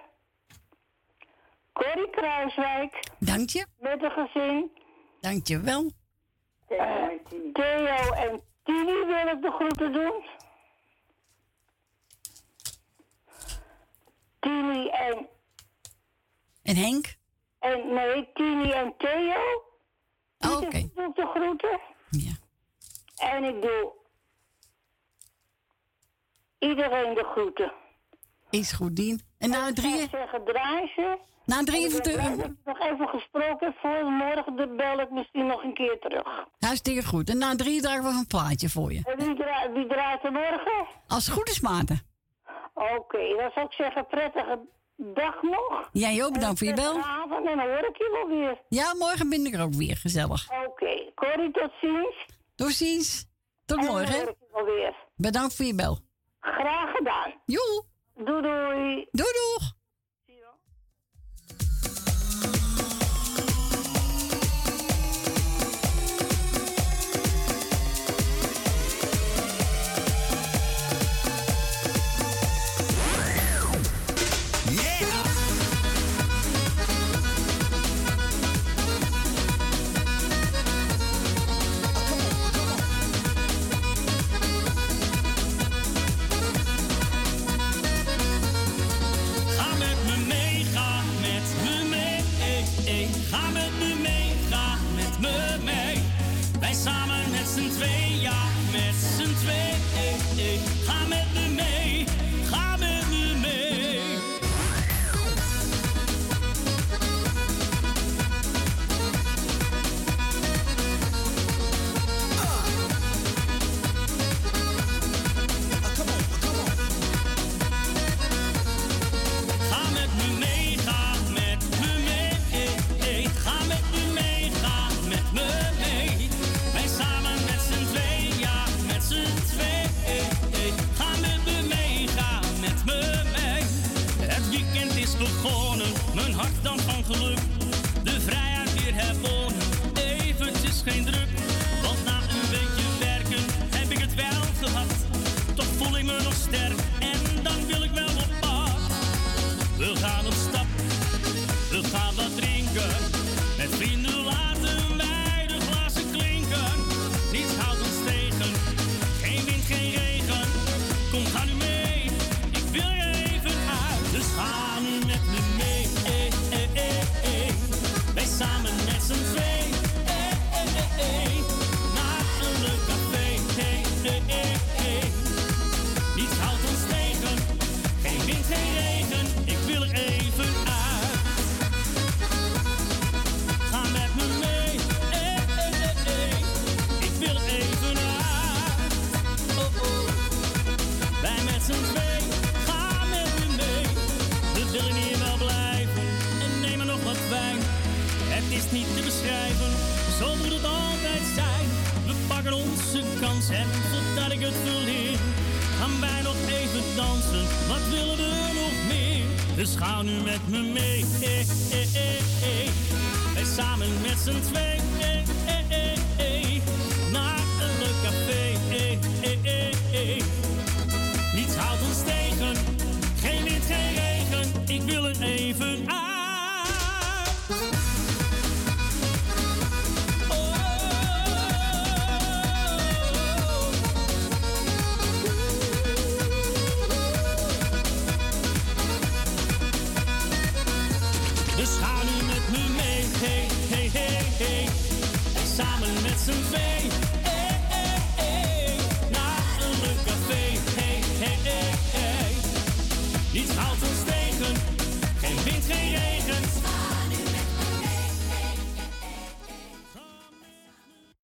Corrie 1.73 2.09
Kruiswijk. 2.09 2.99
Dank 3.19 3.49
je. 3.49 3.65
Met 3.79 4.03
een 4.03 4.11
gezin. 4.11 4.71
Dank 5.19 5.47
je 5.47 5.59
wel. 5.59 5.91
Eh, 6.67 7.07
Theo 7.53 8.11
en 8.13 8.41
Tini 8.63 9.05
wil 9.05 9.27
ik 9.27 9.41
de 9.41 9.51
groeten 9.51 9.93
doen. 9.93 10.23
Tini 14.41 14.87
en... 14.87 15.27
En 16.63 16.75
Henk? 16.75 17.15
En, 17.59 17.93
nee, 17.93 18.29
Tini 18.33 18.71
en 18.71 18.93
Theo. 18.97 19.63
Oh, 20.39 20.57
Oké. 20.57 20.77
Ik 20.77 20.95
doe 20.95 21.11
de 21.13 21.25
groeten. 21.35 21.79
Ja. 22.09 22.33
En 23.15 23.43
ik 23.43 23.61
doe 23.61 23.91
iedereen 26.59 27.13
de 27.13 27.23
groeten. 27.23 27.71
Is 28.49 28.71
goed, 28.71 28.95
Dien. 28.95 29.21
En 29.37 29.49
na 29.49 29.73
drieën? 29.73 30.03
Ik 30.03 30.09
zeggen, 30.09 30.43
draai 30.45 30.91
ze. 30.95 31.17
Na 31.45 31.63
drieën 31.63 31.91
En 31.91 32.39
ik 32.39 32.45
ik 32.45 32.51
nog 32.65 32.79
even 32.79 33.07
gesproken 33.07 33.67
heb. 33.67 33.77
Voor 33.77 34.11
morgen 34.11 34.55
de 34.55 34.75
bel 34.77 34.99
ik 34.99 35.09
misschien 35.11 35.45
nog 35.45 35.63
een 35.63 35.73
keer 35.73 35.99
terug. 35.99 36.47
Hartstikke 36.59 37.05
goed. 37.05 37.29
En 37.29 37.37
na 37.37 37.55
drie 37.55 37.81
dragen 37.81 38.03
we 38.03 38.09
een 38.09 38.27
plaatje 38.27 38.69
voor 38.69 38.93
je. 38.93 39.01
En 39.03 39.25
wie, 39.25 39.35
dra 39.35 39.71
wie 39.71 39.87
draait 39.87 40.23
er 40.23 40.31
morgen? 40.31 40.85
Als 41.07 41.25
het 41.25 41.35
goed 41.35 41.49
is, 41.49 41.59
Maarten. 41.59 42.10
Oké, 42.97 43.35
dan 43.37 43.51
zou 43.53 43.65
ik 43.65 43.71
zeggen, 43.73 44.07
prettige 44.07 44.59
dag 44.95 45.41
nog. 45.41 45.89
Jij 45.91 46.23
ook, 46.23 46.33
bedankt 46.33 46.57
voor 46.57 46.67
je 46.67 46.73
bel. 46.73 46.97
Avond 47.01 47.47
en 47.47 47.57
dan 47.57 47.67
hoor 47.67 47.85
ik 47.89 47.97
je 47.97 48.09
wel 48.27 48.37
weer. 48.39 48.61
Ja, 48.69 48.93
morgen 48.95 49.29
ben 49.29 49.45
ik 49.45 49.53
er 49.53 49.61
ook 49.61 49.73
weer. 49.73 49.97
Gezellig. 49.97 50.47
Oké, 50.67 51.11
Corrie, 51.15 51.51
tot 51.51 51.71
ziens. 51.81 52.15
Tot 52.55 52.71
ziens. 52.71 53.25
Tot 53.65 53.77
En 53.77 53.85
dan 53.85 53.93
morgen. 53.95 54.13
hoor 54.19 54.29
ik 54.29 54.35
je 54.39 54.47
wel 54.53 54.65
weer. 54.65 54.95
Bedankt 55.15 55.55
voor 55.55 55.65
je 55.65 55.75
bel. 55.75 55.97
Graag 56.39 56.91
gedaan. 56.95 57.33
Joe. 57.45 57.83
Doei 58.15 58.41
doei. 58.41 59.07
Doei 59.11 59.31
doeg. 59.31 59.71